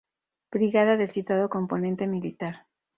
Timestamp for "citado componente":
1.11-2.07